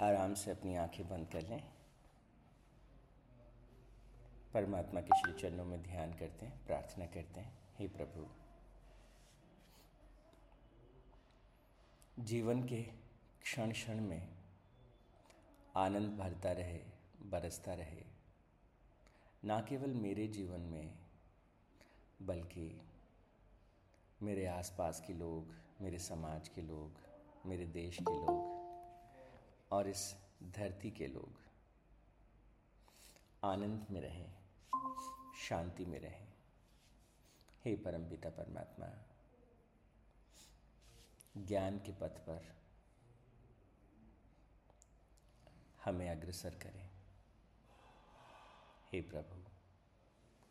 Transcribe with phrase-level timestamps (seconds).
[0.00, 1.62] आराम से अपनी आँखें बंद कर लें।
[4.54, 8.26] परमात्मा के श्री चरणों में ध्यान करते हैं, प्रार्थना करते हैं। हे प्रभु,
[12.22, 12.82] जीवन के
[13.42, 14.28] क्षण क्षण में
[15.76, 16.80] आनंद भरता रहे,
[17.22, 18.04] बरसता रहे,
[19.44, 20.98] ना केवल मेरे जीवन में,
[22.22, 22.82] बल्कि
[24.22, 26.92] मेरे आसपास के लोग, मेरे समाज के लोग,
[27.46, 28.49] मेरे देश के लोग
[29.72, 31.40] और इस धरती के लोग
[33.44, 34.32] आनंद में रहें,
[35.38, 36.28] शांति में रहें।
[37.64, 38.86] हे परम पिता परमात्मा,
[41.36, 42.56] ज्ञान के पथ पर
[45.84, 46.90] हमें अग्रसर करें।
[48.92, 49.44] हे प्रभु,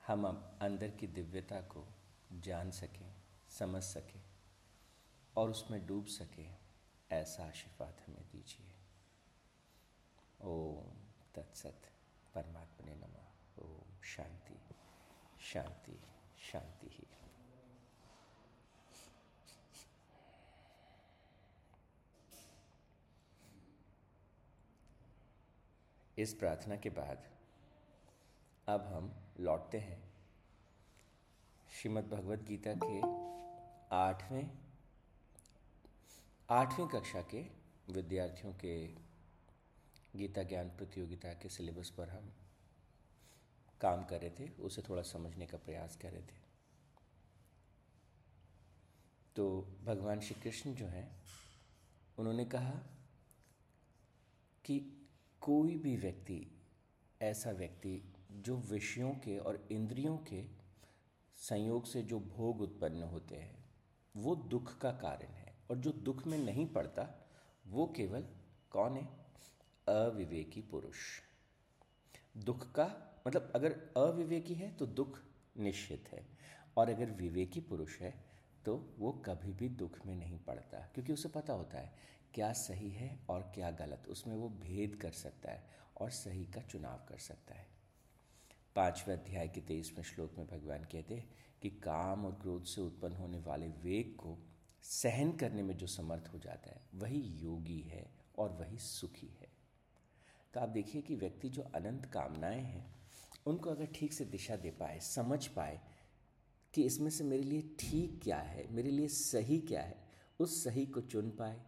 [0.08, 0.26] हम
[0.62, 1.88] अंदर की दिव्यता को
[2.34, 3.16] जान सकें,
[3.50, 4.22] समझ सकें
[5.38, 6.58] और उसमें डूब सकें,
[7.12, 8.79] ऐसा आशीर्वाद हमें दीजिए।
[10.42, 10.98] ओम
[11.36, 11.82] तत्सत
[12.36, 14.60] परमात्मा ने नमः। ओम, शांति
[15.40, 16.02] शांति
[16.52, 17.08] शांति ही।
[26.18, 27.30] इस प्रार्थना के बाद
[28.68, 30.14] अब हम लौटते हैं
[31.72, 33.00] श्रीमद् भगवत गीता के
[33.96, 34.52] आठवें,
[36.50, 37.42] आठवीं कक्षा के
[37.90, 39.09] विद्यार्थियों के
[40.16, 42.34] गीता ज्ञान प्रतियोगिता के सिलेबस पर हम
[43.82, 46.50] काम कर रहे थे, उसे थोड़ा समझने का प्रयास कर रहे थे।
[49.36, 51.22] तो भगवान श्री कृष्ण जो हैं,
[52.18, 52.80] उन्होंने कहा
[54.66, 55.08] कि
[55.42, 56.62] कोई भी व्यक्ति,
[57.22, 60.46] ऐसा व्यक्ति जो विषयों के और इंद्रियों के
[61.36, 63.66] संयोग से जो भोग उत्पन्न होते हैं,
[64.18, 67.28] वो दुख का कारण है। और जो दुख में नहीं पड़ता,
[67.68, 68.26] वो केवल
[68.72, 69.19] कौन है?
[69.90, 70.98] अविवेकी पुरुष।
[72.40, 72.86] दुख का
[73.28, 75.20] मतलब अगर अविवेकी है तो दुख
[75.58, 76.26] निश्चित है,
[76.78, 78.14] और अगर विवेकी पुरुष है
[78.66, 81.94] तो वो कभी भी दुख में नहीं पड़ता, क्योंकि उसे पता होता है
[82.34, 85.64] क्या सही है और क्या गलत। उसमें वो भेद कर सकता है
[85.98, 87.68] और सही का चुनाव कर सकता है।
[88.76, 91.30] पाँचवें अध्याय के तेईसवें श्लोक में भगवान कहते हैं
[91.62, 94.38] कि काम और क्रोध से उत्पन्न होने वाले वेग को
[94.84, 98.06] सहन करने में जो समर्थ हो जाता है, वही योगी है
[98.38, 99.48] और वही सुखी है।
[100.54, 102.96] तो आप देखिए कि व्यक्ति जो अनंत कामनाएँ हैं,
[103.46, 105.82] उनको अगर ठीक से दिशा दे पाए, समझ पाए
[106.74, 110.08] कि इसमें से मेरे लिए ठीक क्या है, मेरे लिए सही क्या है,
[110.40, 111.62] उस सही को चुन पाए।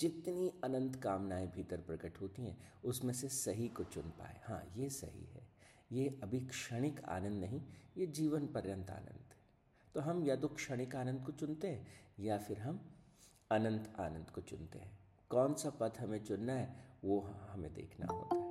[0.00, 4.90] जितनी अनंत कामनाएँ भीतर प्रकट होती हैं, उसमें से सही को चुन पाए। हाँ ये
[4.90, 5.48] सही है।
[5.92, 7.62] ये अभी क्षणिक आनंद नहीं,
[7.96, 9.36] ये जीवन पर्यंत आनंद है।
[9.94, 11.86] तो हम या तो क्षणिक आनंद को चुनते हैं,
[12.20, 12.96] या फिर हम
[13.50, 14.98] अनंत आनंद को चुनते हैं।
[15.30, 18.42] कौन सा पथ हमें चुनना है वो हमें देखना होता है।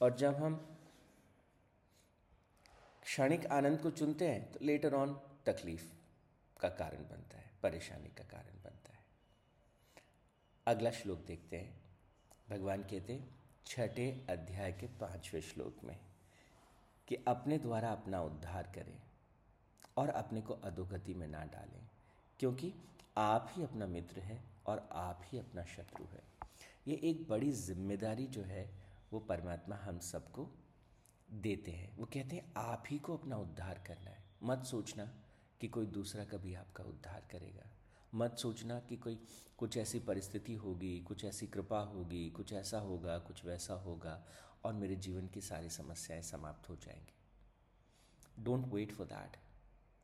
[0.00, 0.54] और जब हम
[3.02, 5.14] क्षणिक आनंद को चुनते हैं तो लेटर ऑन
[5.46, 5.92] तकलीफ़
[6.60, 9.04] का कारण बनता है, परेशानी का कारण बनता है।
[10.66, 11.84] अगला श्लोक देखते हैं।
[12.50, 13.28] भगवान कहते हैं,
[13.66, 15.98] छठे अध्याय के पाँचवें श्लोक में
[17.08, 19.02] कि अपने द्वारा अपना उद्धार करें
[19.96, 21.88] और अपने को अधोगति में ना डालें,
[22.40, 22.72] क्योंकि
[23.16, 26.35] आप ही अपना मित्र है और आप ही अपना शत्रु है।
[26.88, 28.70] ये एक बड़ी ज़िम्मेदारी जो है,
[29.12, 30.50] वो परमात्मा हम सबको
[31.32, 35.04] देते हैं। वो कहते हैं, आप ही को अपना उद्धार करना है। मत सोचना
[35.60, 37.70] कि कोई दूसरा कभी आपका उद्धार करेगा।
[38.14, 39.18] मत सोचना कि कोई,
[39.58, 44.26] कुछ ऐसी परिस्थिति होगी, कुछ ऐसी कृपा होगी, कुछ ऐसा होगा, कुछ वैसा होगा,
[44.64, 47.14] और मेरे जीवन की सारी समस्याएँ समाप्त हो जाएँगी।
[48.44, 49.36] Don't wait for that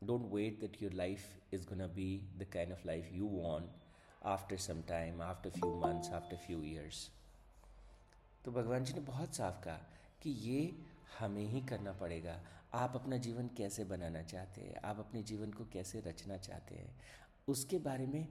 [0.03, 3.82] don't wait that your life is gonna be the kind of life you want
[4.25, 7.11] after some time after few months after few years
[8.45, 9.79] तो भगवान जी ने बहुत साफ़ कहा
[10.21, 10.85] कि ये
[11.19, 14.75] हमें ही करना पड़ेगा। आप अपना जीवन कैसे बनाना चाहते हैं?
[14.75, 17.01] आप अपने जीवन को कैसे रचना चाहते हैं?
[17.47, 18.27] उसके बारे में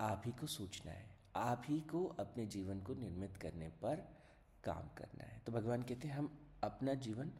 [0.00, 1.06] आप ही को सोचना है।
[1.36, 3.96] आप ही को अपने जीवन को निर्मित करने पर
[4.64, 7.30] काम करना है। तो भगवान कहते हैं, हम अपना जीवन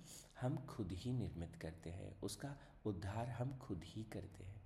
[0.40, 2.56] हम खुद ही निर्मित करते हैं। उसका
[2.86, 4.62] उद्धार हम खुद ही करते हैं।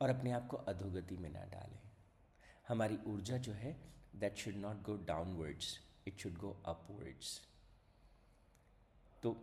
[0.00, 1.91] और अपने आप को अधोगति में ना डालें।
[2.68, 3.76] हमारी ऊर्जा जो है
[4.16, 7.40] that should not go downwards it should go upwards
[9.22, 9.36] तो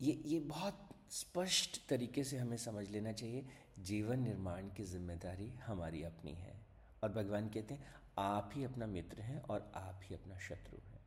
[0.00, 3.44] ये ये बहुत स्पष्ट तरीके से हमें समझ लेना चाहिए,
[3.78, 6.54] जीवन निर्माण की ज़िम्मेदारी हमारी अपनी है।
[7.02, 11.00] और भगवान कहते हैं, आप ही अपना मित्र हैं और आप ही अपना शत्रु हैं।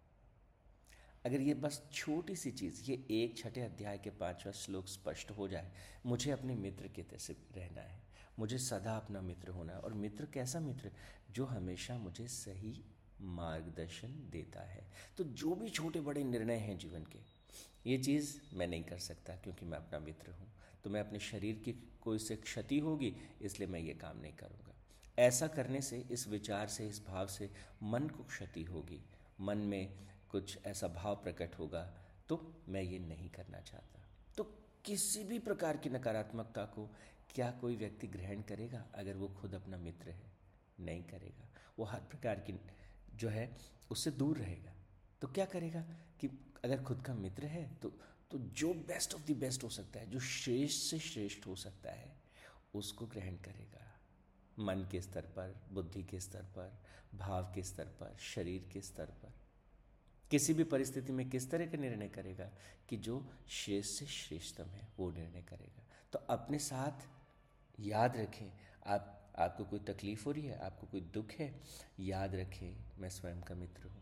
[1.26, 5.48] अगर ये बस छोटी सी चीज़, ये एक छठे अध्याय के पांचवा श्लोक स्पष्ट हो
[5.48, 5.72] जाए,
[6.06, 8.02] मुझे अपने मित्र के तैसे रहना है।
[8.40, 10.92] मुझे सदा अपना मित्र होना है। और मित्र कैसा मित्र?
[11.32, 12.82] जो हमेशा मुझे सही
[13.22, 14.84] मार्गदर्शन देता है।
[15.18, 17.20] तो जो भी छोटे बड़े निर्णय हैं जीवन के,
[17.86, 20.48] ये चीज़ मैं नहीं कर सकता क्योंकि मैं अपना मित्र हूँ।
[20.84, 21.72] तो मैं अपने शरीर की
[22.02, 24.74] कोई से क्षति होगी, इसलिए मैं ये काम नहीं करूँगा।
[25.20, 27.50] ऐसा करने से, इस विचार से, इस भाव से
[27.84, 29.02] मन को क्षति होगी।
[29.42, 29.94] मन में
[30.30, 31.84] कुछ ऐसा भाव प्रकट होगा
[32.30, 34.00] तो मैं ये नहीं करना चाहता।
[34.38, 34.44] तो
[34.86, 36.90] किसी भी प्रकार की नकारात्मकता को
[37.36, 40.32] क्या कोई व्यक्ति ग्रहण करेगा अगर वो खुद अपना मित्र है?
[40.80, 41.50] नहीं करेगा।
[41.80, 42.60] वो हर प्रकार की
[43.16, 43.58] जो है,
[43.92, 44.74] उससे दूर रहेगा।
[45.22, 45.82] तो क्या करेगा
[46.20, 46.28] कि
[46.66, 47.94] अगर खुद का मित्र है तो
[48.32, 51.92] तो जो बेस्ट ऑफ़ द बेस्ट हो सकता है, जो श्रेष्ठ से श्रेष्ठ हो सकता
[51.92, 52.16] है,
[52.76, 54.00] उसको ग्रहण करेगा।
[54.60, 56.84] मन के स्तर पर, बुद्धि के स्तर पर,
[57.18, 59.34] भाव के स्तर पर, शरीर के स्तर पर।
[60.32, 62.52] किसी भी परिस्थिति में किस तरह का निर्णय करेगा
[62.90, 65.84] कि जो श्रेष्ठ से श्रेष्ठतम है, वो निर्णय करेगा।
[66.14, 67.23] तो अपने साथ
[67.80, 68.52] याद रखें।
[68.88, 70.60] आप, आपको कोई तकलीफ़ हो रही है?
[70.60, 71.62] आपको कोई दुख है?
[72.00, 74.02] याद रखें, मैं स्वयं का मित्र हूँ।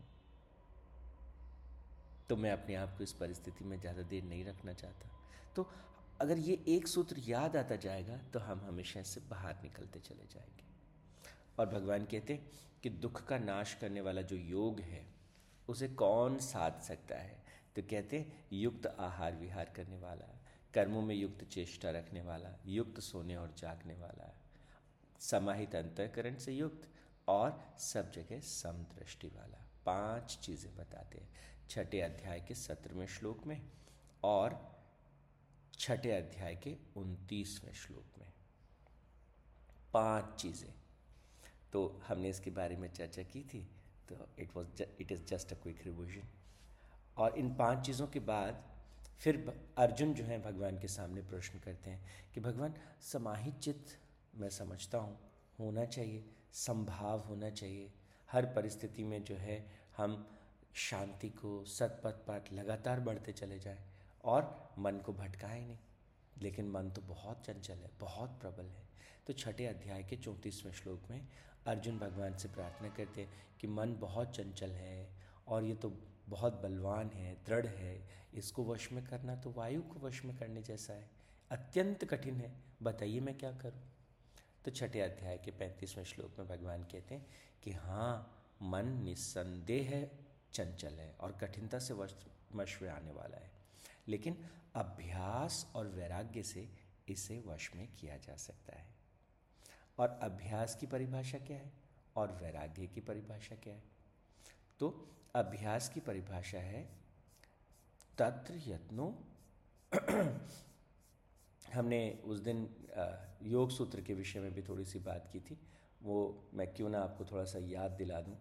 [2.28, 5.08] तो मैं अपने आप को इस परिस्थिति में ज़्यादा देर नहीं रखना चाहता।
[5.56, 5.70] तो
[6.20, 10.64] अगर ये एक सूत्र याद आता जाएगा तो हम हमेशा इससे बाहर निकलते चले जाएँगे।
[11.58, 12.50] और भगवान कहते हैं
[12.82, 15.06] कि दुख का नाश करने वाला जो योग है,
[15.68, 17.42] उसे कौन साध सकता है?
[17.76, 20.41] तो कहते हैं, युक्त आहार विहार करने वाला।
[20.74, 24.32] कर्मों में युक्त चेष्टा रखने वाला, युक्त सोने और जागने वाला
[25.20, 26.88] समाहित अंतकरण से युक्त
[27.28, 31.28] और सब जगह समदृष्टि वाला। पाँच चीज़ें बताते हैं।
[31.70, 33.60] छठे अध्याय के सत्रहवें श्लोक में
[34.24, 34.56] और
[35.78, 38.32] छठे अध्याय के उनतीसवें श्लोक में।
[39.94, 40.72] पाँच चीज़ें।
[41.72, 43.60] तो हमने इसके बारे में चर्चा की थी
[44.08, 46.28] तो it was it is just a quick revision
[47.16, 48.71] और इन पाँच चीज़ों के बाद
[49.22, 52.04] फिर अर्जुन जो है भगवान के सामने प्रश्न करते हैं
[52.34, 53.98] कि भगवान, समाहित चित्त
[54.34, 55.18] मैं समझता हूँ,
[55.60, 57.92] होना चाहिए, संभाव होना चाहिए।
[58.30, 59.66] हर परिस्थिति में जो है
[59.96, 60.38] हम
[60.74, 63.78] शांति को, सतपथ पाठ लगातार बढ़ते चले जाएँ
[64.24, 65.78] और मन को भटकाए नहीं।
[66.38, 68.88] लेकिन मन तो बहुत चंचल है, बहुत प्रबल है।
[69.26, 71.28] तो छठे अध्याय के चौंतीसवें श्लोक में
[71.66, 73.30] अर्जुन भगवान से प्रार्थना करते हैं
[73.60, 75.10] कि मन बहुत चंचल है
[75.46, 75.92] और ये तो
[76.32, 80.62] बहुत बलवान है, दृढ़ है, इसको वश में करना तो वायु को वश में करने
[80.62, 81.10] जैसा है।
[81.50, 82.52] अत्यंत कठिन है,
[82.82, 83.82] बताइए मैं क्या करूँ?
[84.64, 87.26] तो छठे अध्याय के पैंतीसवें श्लोक में भगवान कहते हैं
[87.62, 90.18] कि हाँ मन निस्संदेह है,
[90.52, 93.50] चंचल है और कठिनता से वश वश में आने वाला है।
[94.08, 96.68] लेकिन अभ्यास और वैराग्य से
[97.08, 98.86] इसे वश में किया जा सकता है।
[99.98, 101.72] और अभ्यास की परिभाषा क्या है?
[102.16, 103.82] और वैराग्य की परिभाषा क्या है?
[104.78, 106.82] तो अभ्यास की परिभाषा है।
[108.18, 109.06] तत्र यत्नो।
[111.74, 112.68] हमने उस दिन
[113.42, 115.58] योग सूत्र के विषय में भी थोड़ी सी बात की थी।
[116.02, 118.36] वो मैं क्यों ना आपको थोड़ा सा याद दिला दूँ।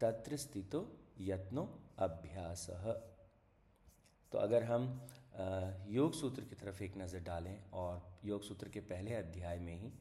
[0.00, 0.80] तत्र स्थितो
[1.20, 1.64] यत्नो
[1.98, 2.66] अभ्यास।
[4.32, 4.86] तो अगर हम
[5.88, 9.92] योग सूत्र की तरफ़ एक नज़र डालें और योग सूत्र के पहले अध्याय में ही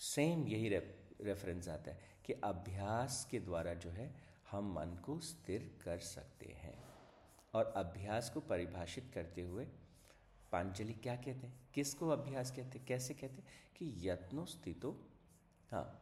[0.00, 4.08] सेम यही रेफरेंस आता है कि अभ्यास के द्वारा जो है
[4.54, 6.84] हम मन को स्थिर कर सकते हैं।
[7.54, 9.64] और अभ्यास को परिभाषित करते हुए
[10.52, 11.68] पांचली क्या कहते हैं?
[11.74, 12.86] किसको अभ्यास कहते हैं?
[12.86, 13.44] कैसे कहते हैं?
[13.76, 15.00] कि यत्नो स्थितो।
[15.70, 16.00] हाँ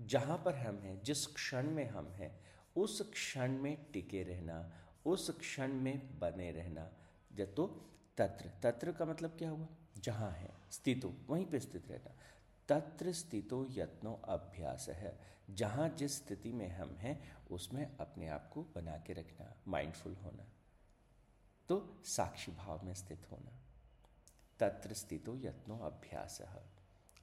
[0.00, 2.40] जहाँ पर हम हैं, जिस क्षण में हम हैं,
[2.76, 4.72] उस क्षण में टिके रहना,
[5.06, 6.92] उस क्षण में बने रहना,
[7.32, 7.66] जतो
[8.16, 9.66] तत्र। तत्र का मतलब क्या हुआ?
[9.98, 12.14] जहाँ है, स्थितो, वहीं पे स्थित रहना।
[12.68, 15.18] तत्र स्थितो यत्नो अभ्यास। है
[15.50, 20.46] जहाँ जिस स्थिति में हम हैं, उसमें अपने आप को बना के रखना माइंडफुल होना।
[21.68, 23.52] तो साक्षी भाव में स्थित होना।
[24.60, 26.64] तत्र स्थितो यत्नो अभ्यास। है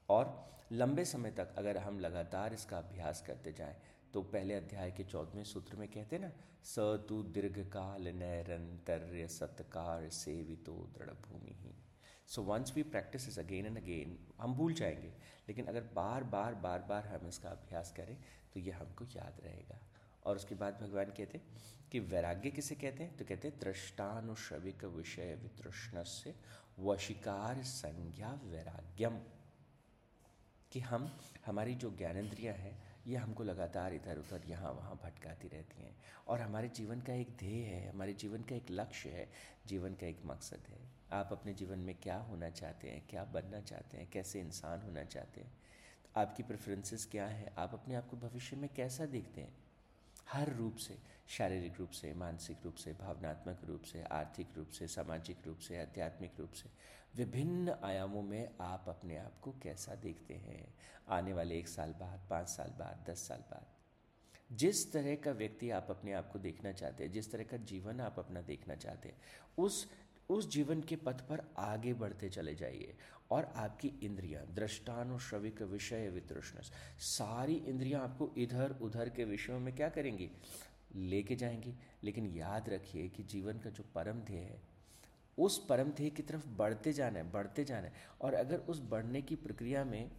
[0.10, 3.75] और लंबे समय तक अगर हम लगातार इसका अभ्यास करते जाएँ
[4.13, 6.31] तो पहले अध्याय के चौदहवें सूत्र में कहते ना,
[6.63, 6.75] स
[7.10, 11.74] तु दीर्घ काल नैरंतर्य सत्कार सेवितो दृढ़ भूमि ही
[12.31, 15.07] so once we practice is again and again हम भूल जाएँगे।
[15.47, 18.23] लेकिन अगर बार बार बार बार हम इसका अभ्यास करें
[18.53, 19.79] तो यह हमको याद रहेगा।
[20.25, 21.47] और उसके बाद भगवान कहते हैं
[21.91, 23.17] कि वैराग्य किसे कहते हैं?
[23.17, 26.35] तो कहते हैं दृष्टानुश्रविक विषय वितृष्ण से
[26.79, 29.19] वशिकार संज्ञा वैराग्यम।
[30.71, 35.83] कि हम, हमारी जो ज्ञानेन्द्रियाँ हैं, ये हमको लगातार इधर, उधर, यहाँ, वहाँ भटकाती रहती
[35.83, 35.95] हैं।
[36.27, 39.31] और हमारे जीवन का एक ध्येय है, हमारे जीवन का एक लक्ष्य है,
[39.67, 43.61] जीवन का एक मकसद है। आप अपने जीवन में क्या होना चाहते हैं, क्या बनना
[43.61, 45.51] चाहते हैं, कैसे इंसान होना चाहते हैं?
[46.03, 47.53] तो आपकी प्रेफरेंसेस क्या है?
[47.57, 49.53] आप अपने आप को भविष्य में कैसा देखते हैं?
[50.29, 54.87] हर रूप से, शारीरिक रूप से, मानसिक रूप से, भावनात्मक रूप से, आर्थिक रूप से,
[54.87, 56.69] सामाजिक रूप से, आध्यात्मिक रूप से,
[57.15, 60.73] विभिन्न आयामों में आप अपने आप को कैसा देखते हैं?
[61.09, 63.65] आने वाले एक साल बाद, पाँच साल बाद, दस साल बाद।
[64.51, 68.01] जिस तरह का व्यक्ति आप अपने आप को देखना चाहते हैं, जिस तरह का जीवन
[68.01, 69.21] आप अपना देखना चाहते हैं,
[69.57, 69.91] उस
[70.31, 72.95] उस जीवन के पथ पर आगे बढ़ते चले जाइए।
[73.31, 76.59] और आपकी इंद्रियाँ दृष्टान और श्रविक विषय वितृष्ण
[77.00, 80.29] सारी इंद्रियाँ आपको इधर उधर के विषयों में क्या करेंगी?
[80.95, 81.73] लेके जाएँगी।
[82.03, 84.61] लेकिन याद रखिए कि जीवन का जो परम ध्येय है,
[85.38, 89.21] उस परम ध्येय की तरफ़ बढ़ते जाना है, बढ़ते जाना है। और अगर उस बढ़ने
[89.21, 90.11] की प्रक्रिया में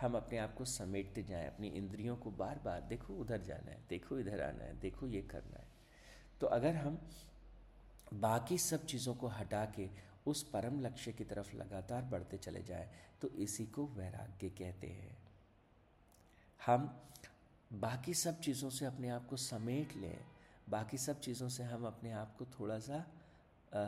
[0.00, 3.78] हम अपने आप को समेटते जाएँ, अपनी इंद्रियों को बार बार देखो उधर जाना है,
[3.88, 5.66] देखो इधर आना है, देखो ये करना है
[6.40, 6.98] तो अगर हम
[8.14, 9.88] बाकी सब चीज़ों को हटा के
[10.26, 12.88] उस परम लक्ष्य की तरफ़ लगातार बढ़ते चले जाएँ
[13.22, 15.16] तो इसी को वैराग्य कहते हैं।
[16.60, 16.88] हम
[17.72, 20.18] बाकी सब चीज़ों से अपने आप को समेट लें
[20.68, 22.96] बाकी सब चीज़ों से हम अपने आप को थोड़ा सा
[23.74, 23.84] आ,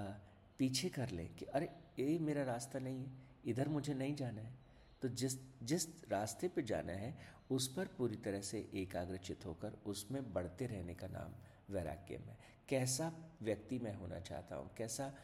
[0.59, 3.11] पीछे कर लें कि अरे ये मेरा रास्ता नहीं है
[3.47, 4.59] इधर मुझे नहीं जाना है।
[5.03, 7.15] तो जिस जिस रास्ते पे जाना है
[7.51, 11.33] उस पर पूरी तरह से एकाग्रचित होकर उसमें बढ़ते रहने का नाम
[11.71, 12.37] वैराग्य में।
[12.69, 13.13] कैसा
[13.43, 14.71] व्यक्ति मैं होना चाहता हूँ?
[14.77, 15.15] कैसा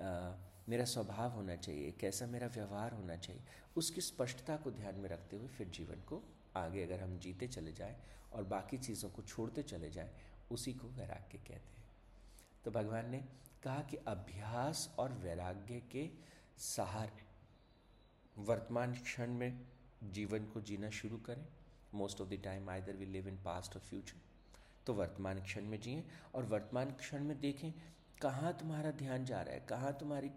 [0.00, 0.34] आ,
[0.68, 1.90] मेरा स्वभाव होना चाहिए?
[1.90, 3.42] कैसा मेरा व्यवहार होना चाहिए?
[3.76, 6.22] उसकी स्पष्टता को ध्यान में रखते हुए फिर जीवन को
[6.56, 7.96] आगे अगर हम जीते चले जाएँ
[8.32, 10.10] और बाकी चीज़ों को छोड़ते चले जाएँ
[10.50, 11.88] उसी को वैराग्य कहते हैं।
[12.64, 13.18] तो भगवान ने
[13.62, 16.10] कहा कि अभ्यास और वैराग्य के
[16.58, 17.28] सहारे
[18.38, 19.60] वर्तमान क्षण में
[20.04, 21.46] जीवन को जीना शुरू करें।
[21.94, 24.20] Most of the time either we live in past और फ्यूचर
[24.86, 27.72] तो वर्तमान क्षण में जिए और वर्तमान क्षण में देखें
[28.22, 29.60] कहाँ तुम्हारा ध्यान जा रहा है?
[29.68, 30.30] कहाँ तुम्हारी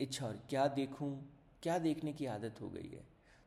[0.00, 1.10] इच्छा और क्या देखूँ?
[1.62, 3.04] क्या देखने की आदत हो गई है?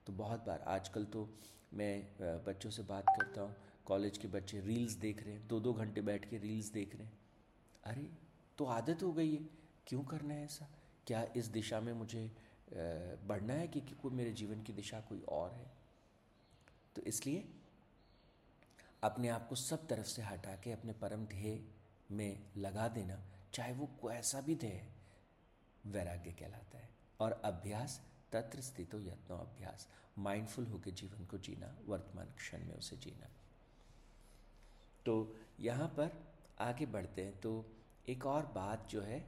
[0.08, 1.28] तो बहुत बार आजकल तो
[1.74, 3.56] मैं बच्चों से बात करता हूँ
[3.86, 7.06] कॉलेज के बच्चे रील्स देख रहे हैं दो दो घंटे बैठ के रील्स देख रहे
[7.06, 7.18] हैं।
[7.84, 8.10] अरे
[8.58, 9.46] तो आदत हो गई है।
[9.88, 10.68] क्यों करना है ऐसा?
[11.08, 12.32] क्या इस दिशा में मुझे
[13.28, 15.72] बढ़ना है कि, कोई मेरे जीवन की दिशा कोई और है?
[16.96, 17.44] तो इसलिए
[19.06, 21.60] अपने आप को सब तरफ़ से हटा के अपने परम ध्येय
[22.12, 23.20] में लगा देना,
[23.54, 24.88] चाहे वो कैसा भी ध्येय
[25.86, 28.00] वैराग्य कहलाता है। और अभ्यास,
[28.32, 33.30] तत्र स्थितो यत्नो अभ्यास माइंडफुल होकर जीवन को जीना, वर्तमान क्षण में उसे जीना।
[35.06, 36.12] तो यहाँ पर
[36.60, 37.66] आगे बढ़ते हैं तो
[38.10, 39.20] एक और बात जो है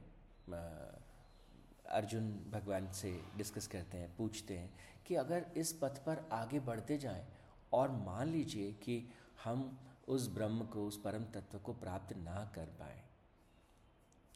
[1.90, 4.70] अर्जुन भगवान से डिस्कस करते हैं, पूछते हैं
[5.06, 7.26] कि अगर इस पथ पर आगे बढ़ते जाएँ
[7.72, 8.98] और मान लीजिए कि
[9.44, 9.78] हम
[10.08, 13.02] उस ब्रह्म को, उस परम तत्व को प्राप्त ना कर पाए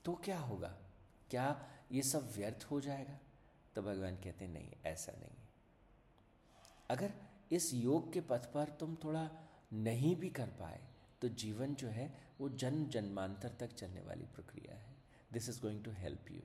[0.05, 0.75] तो क्या होगा?
[1.31, 1.45] क्या
[1.93, 3.19] ये सब व्यर्थ हो जाएगा?
[3.75, 5.37] तो भगवान कहते हैं, नहीं, ऐसा नहीं
[6.91, 7.13] अगर
[7.53, 9.29] इस योग के पथ पर तुम थोड़ा
[9.73, 10.81] नहीं भी कर पाए
[11.23, 14.95] तो जीवन जो है, वो जन्म जन्मांतर तक चलने वाली प्रक्रिया है।
[15.33, 16.41] This is going to help you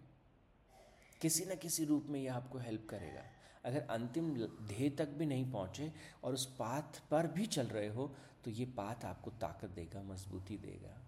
[1.21, 3.23] किसी न किसी रूप में यह आपको हेल्प करेगा।
[3.65, 4.33] अगर अंतिम
[4.67, 5.91] ध्येय तक भी नहीं पहुँचे
[6.23, 8.11] और उस पाथ पर भी चल रहे हो
[8.47, 11.01] तो ये पाथ आपको ताकत देगा, मजबूती देगा।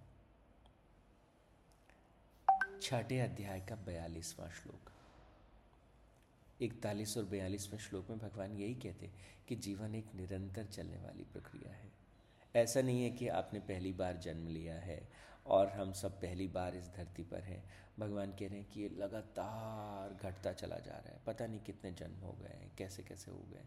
[2.81, 4.91] छठे अध्याय का बयालीसवां श्लोक।
[6.61, 9.11] इकतालीस और बयालीसवें श्लोक में भगवान यही कहते
[9.47, 11.91] कि जीवन एक निरंतर चलने वाली प्रक्रिया है।
[12.55, 15.09] ऐसा नहीं है कि आपने पहली बार जन्म लिया है
[15.45, 17.63] और हम सब पहली बार इस धरती पर हैं।
[17.99, 21.91] भगवान कह रहे हैं कि ये लगातार घटता चला जा रहा है। पता नहीं कितने
[21.91, 23.65] जन्म हो गए हैं कैसे कैसे हो गए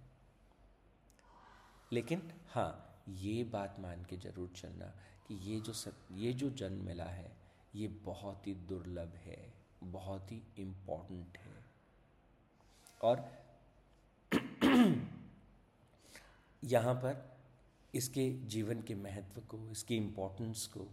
[1.93, 4.87] लेकिन हाँ ये बात मान के ज़रूर चलना
[5.29, 7.31] कि ये जो सत, ये जो जन्म मिला है
[7.75, 9.53] ये बहुत ही दुर्लभ है
[9.85, 11.65] बहुत ही इम्पोर्टेंट है।
[13.01, 13.31] और
[16.65, 17.39] यहाँ पर
[17.95, 20.87] इसके जीवन के महत्व को इसकी इम्पोर्टेंस को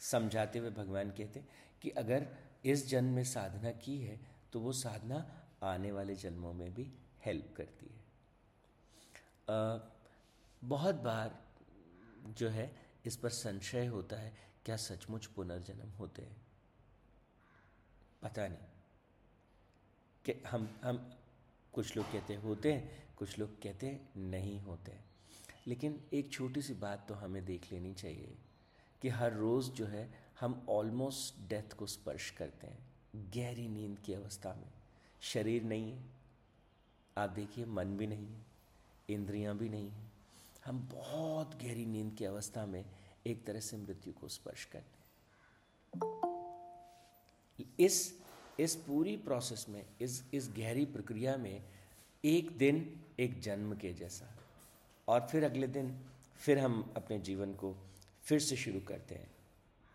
[0.00, 1.44] समझाते हुए भगवान कहते
[1.82, 2.26] कि अगर
[2.64, 4.18] इस जन्म में साधना की है
[4.52, 5.24] तो वो साधना
[5.62, 6.90] आने वाले जन्मों में भी
[7.26, 8.02] हेल्प करती है।
[9.50, 9.78] आ,
[10.62, 11.43] बहुत बार
[12.26, 12.76] जो है,
[13.06, 16.36] इस पर संशय होता है, क्या सचमुच पुनर्जन्म होते हैं?
[18.22, 18.58] पता नहीं।
[20.24, 21.14] कि हम हम,
[21.72, 24.92] कुछ लोग कहते होते हैं, कुछ लोग कहते नहीं होते
[25.66, 28.34] लेकिन एक छोटी सी बात तो हमें देख लेनी चाहिए
[29.02, 32.78] कि हर रोज़ जो है, हम ऑलमोस्ट डेथ को स्पर्श करते हैं,
[33.16, 34.72] गहरी नींद की अवस्था में।
[35.20, 36.04] शरीर नहीं है,
[37.18, 38.44] आप देखिए, मन भी नहीं है,
[39.08, 40.03] इंद्रियाँ भी नहीं हैं
[40.64, 42.84] हम बहुत गहरी नींद की अवस्था में
[43.26, 45.04] एक तरह से मृत्यु को स्पर्श करते हैं
[47.80, 48.20] इस
[48.60, 51.62] इस पूरी प्रोसेस में, इस इस गहरी प्रक्रिया में
[52.24, 54.36] एक दिन एक जन्म के जैसा
[55.08, 56.04] और फिर अगले दिन
[56.36, 57.76] फिर हम अपने जीवन को
[58.22, 59.30] फिर से शुरू करते हैं।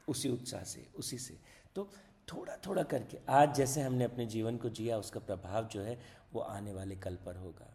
[0.08, 1.38] उसी उत्साह से, उसी से।
[1.76, 1.90] तो
[2.34, 6.00] थोड़ा थोड़ा करके आज जैसे हमने अपने जीवन को जिया, उसका प्रभाव जो है
[6.34, 7.74] वो आने वाले कल पर होगा।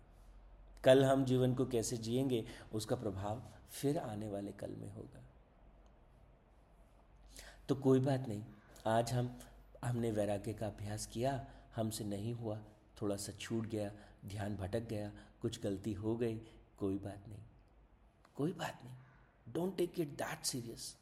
[0.84, 5.22] कल हम जीवन को कैसे जिएँगे, उसका प्रभाव फिर आने वाले कल में होगा।
[7.68, 8.44] तो कोई बात नहीं,
[8.86, 9.38] आज हम,
[9.84, 12.58] हमने वैराग्य का अभ्यास किया, हमसे नहीं हुआ,
[13.02, 13.90] थोड़ा सा छूट गया,
[14.26, 15.12] ध्यान भटक गया,
[15.42, 16.36] कुछ गलती हो गई,
[16.78, 17.42] कोई बात नहीं,
[18.34, 20.96] कोई बात नहीं don't take it that serious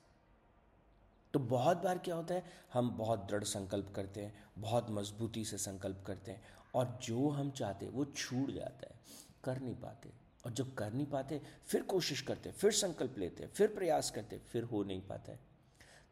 [1.34, 5.58] तो बहुत बार क्या होता है, हम बहुत दृढ़ संकल्प करते हैं, बहुत मजबूती से
[5.58, 6.42] संकल्प करते हैं,
[6.74, 9.00] और जो हम चाहते हैं, वो छूट जाता है।
[9.44, 10.12] कर नहीं पाते।
[10.44, 14.62] और जब कर नहीं पाते, फिर कोशिश करते, फिर संकल्प लेते, फिर प्रयास करते, फिर
[14.62, 15.38] हो नहीं पाता है।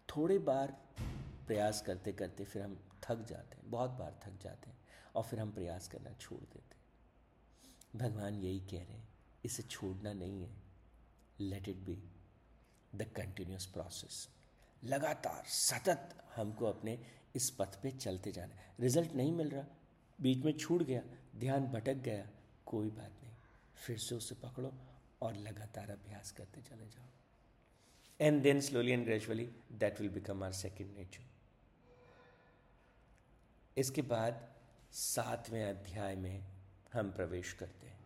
[0.08, 0.76] थोड़े बार
[1.46, 4.78] प्रयास करते करते फिर हम थक जाते हैं, बहुत बार थक जाते हैं,
[5.14, 6.80] और फिर हम प्रयास करना छोड़ देते हैं।
[7.96, 9.08] भगवान यही कह रहे हैं,
[9.44, 10.50] इसे छोड़ना नहीं है।
[11.40, 12.02] Let it be
[12.94, 14.28] the continuous process
[14.84, 16.98] लगातार, सतत हमको अपने
[17.34, 19.64] इस पथ पे चलते जाना है। रिज़ल्ट नहीं मिल रहा,
[20.20, 21.02] बीच में छूट गया,
[21.36, 22.28] ध्यान भटक गया,
[22.66, 23.19] कोई बात
[23.80, 24.72] फिर से उसे पकड़ो
[25.22, 27.08] और लगातार अभ्यास करते चले जाओ।
[28.20, 31.28] And then slowly and gradually that will become our second nature
[33.76, 34.48] इसके बाद
[34.92, 36.44] सातवें अध्याय में
[36.92, 37.98] हम प्रवेश करते हैं,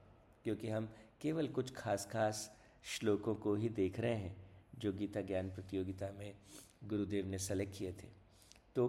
[0.44, 0.88] क्योंकि हम
[1.20, 2.50] केवल कुछ खास खास
[2.84, 4.36] श्लोकों को ही देख रहे हैं,
[4.78, 6.34] जो गीता ज्ञान प्रतियोगिता में
[6.84, 8.08] गुरुदेव ने सेलेक्ट किए थे।
[8.76, 8.88] तो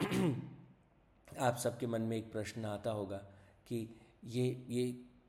[1.40, 3.18] आप सबके मन में एक प्रश्न आता होगा
[3.66, 3.88] कि
[4.24, 4.84] ये ये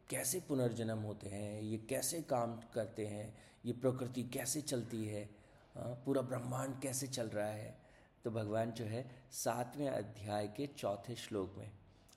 [0.10, 1.62] कैसे पुनर्जन्म होते हैं?
[1.62, 3.38] ये कैसे काम करते हैं?
[3.66, 5.30] ये प्रकृति कैसे चलती है?
[5.78, 7.78] पूरा ब्रह्मांड कैसे चल रहा है?
[8.24, 11.72] तो भगवान जो है सातवें अध्याय के चौथे श्लोक में,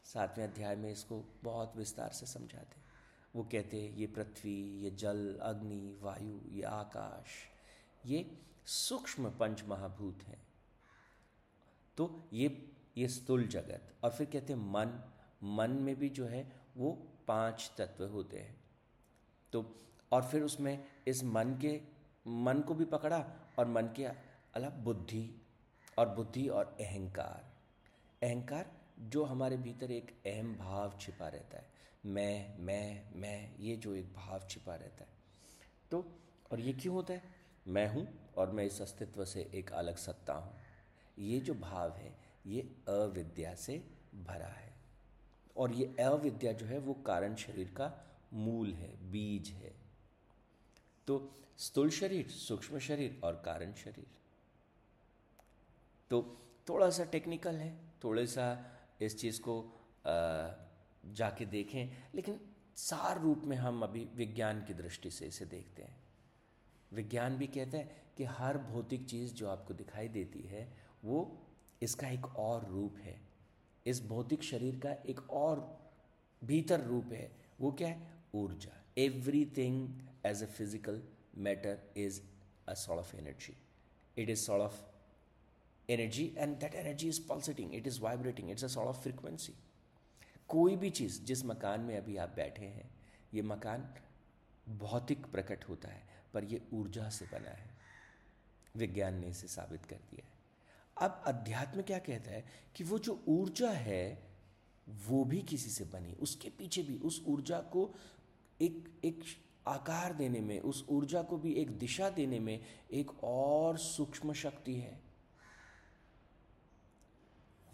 [0.05, 2.81] सातवें अध्याय में इसको बहुत विस्तार से समझाते
[3.37, 7.27] वो कहते हैं, ये पृथ्वी, ये जल, अग्नि, वायु, ये आकाश,
[8.07, 10.43] ये सूक्ष्म पंच महाभूत हैं।
[11.97, 16.53] तो ये ये स्थूल जगत। और फिर कहते हैं, मन मन में भी जो है
[16.77, 18.57] वो पाँच तत्व होते हैं।
[19.53, 19.65] तो
[20.13, 21.81] और फिर उसमें इस मन के,
[22.27, 23.25] मन को भी पकड़ा
[23.59, 25.25] और मन के अलग बुद्धि
[25.99, 27.51] और बुद्धि और अहंकार।
[28.23, 31.69] अहंकार जो हमारे भीतर एक अहम भाव छिपा रहता है।
[32.07, 35.11] मैं मैं मैं, ये जो एक भाव छिपा रहता है।
[35.91, 36.05] तो
[36.53, 37.23] और ये क्यों होता है?
[37.69, 40.55] मैं हूँ और मैं इस अस्तित्व से एक अलग सत्ता हूँ।
[41.19, 43.79] ये जो भाव है, ये अविद्या से
[44.15, 44.70] भरा है।
[45.57, 47.93] और ये अविद्या जो है वो कारण शरीर का
[48.33, 49.73] मूल है, बीज है।
[51.07, 54.07] तो स्थूल शरीर, सूक्ष्म शरीर और कारण शरीर।
[56.11, 56.23] तो
[56.69, 58.47] थोड़ा सा टेक्निकल है थोड़ा सा
[59.01, 59.63] इस चीज़ को
[61.07, 62.41] जाके देखें, लेकिन
[62.77, 65.97] सार रूप में हम अभी विज्ञान की दृष्टि से इसे देखते हैं।
[66.93, 70.69] विज्ञान भी कहता है कि हर भौतिक चीज़ जो आपको दिखाई देती है,
[71.05, 71.47] वो
[71.83, 73.30] इसका एक और रूप है।
[73.87, 75.61] इस भौतिक शरीर का एक और
[76.43, 78.09] भीतर रूप है, वो क्या है?
[78.35, 78.77] ऊर्जा।
[79.57, 81.03] Everything as a physical
[81.39, 82.21] matter is
[82.69, 83.57] a sort of energy
[84.17, 84.83] it is sort of
[85.91, 89.55] energy and that energy is pulsating it is vibrating it's a sort of frequency
[90.49, 92.91] कोई भी चीज़ जिस मकान में अभी आप बैठे हैं,
[93.35, 93.95] ये मकान
[94.69, 96.03] भौतिक प्रकट होता है,
[96.35, 97.69] पर ये ऊर्जा से बना है।
[98.77, 100.40] विज्ञान ने इसे साबित कर दिया है।
[101.01, 102.45] अब अध्यात्म क्या कहता है
[102.77, 104.23] कि वो जो ऊर्जा है,
[104.89, 107.95] वो भी किसी से बनी। उसके पीछे भी, उस ऊर्जा को
[108.61, 109.25] एक एक
[109.67, 112.61] आकार देने में, उस ऊर्जा को भी एक दिशा देने में
[112.93, 115.01] एक और सूक्ष्म शक्ति है।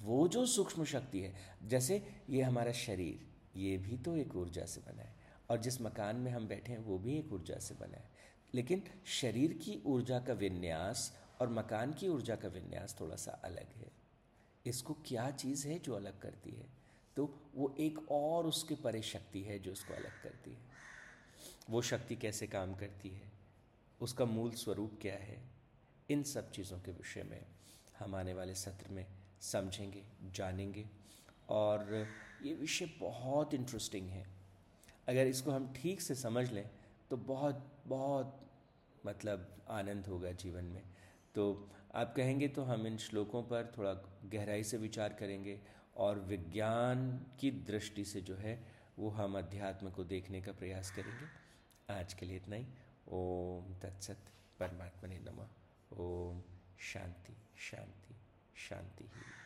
[0.01, 3.27] वो जो सूक्ष्म शक्ति है, जैसे ये हमारा शरीर,
[3.59, 5.17] ये भी तो एक ऊर्जा से बना है
[5.51, 8.11] और जिस मकान में हम बैठे हैं, वो भी एक ऊर्जा से बना है।
[8.55, 13.73] लेकिन शरीर की ऊर्जा का विन्यास और मकान की ऊर्जा का विन्यास थोड़ा सा अलग
[13.77, 13.91] है।
[14.67, 16.67] इसको क्या चीज़ है जो अलग करती है?
[17.17, 20.61] तो वो एक और उसके परे शक्ति है जो उसको अलग करती है।
[21.71, 23.31] वो शक्ति कैसे काम करती है?
[24.01, 25.43] उसका मूल स्वरूप क्या है?
[26.11, 27.47] इन सब चीज़ों के विषय में
[27.99, 29.07] हम आने वाले सत्र में
[29.41, 30.03] समझेंगे,
[30.35, 30.87] जानेंगे
[31.49, 32.07] और
[32.43, 34.27] ये विषय बहुत इंटरेस्टिंग है।
[35.09, 36.71] अगर इसको हम ठीक से समझ लें
[37.11, 38.41] तो बहुत बहुत
[39.07, 40.83] मतलब आनंद होगा जीवन में।
[41.37, 43.93] तो आप कहेंगे तो हम इन श्लोकों पर थोड़ा
[44.25, 45.61] गहराई से विचार करेंगे
[45.97, 48.67] और विज्ञान की दृष्टि से जो है
[48.99, 51.27] वो हम अध्यात्म को देखने का प्रयास करेंगे।
[52.01, 52.67] आज के लिए इतना ही।
[53.09, 54.17] ओम तत्सत
[54.61, 55.49] परमात्मा ने नमः।
[55.99, 56.43] ओम
[56.79, 58.17] शांति शांति
[58.57, 59.46] शांति ही।